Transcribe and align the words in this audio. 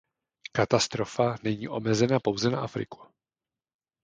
Katastrofa 0.51 1.35
není 1.43 1.67
omezena 1.67 2.19
pouze 2.19 2.49
na 2.49 2.61
Afriku. 2.61 3.01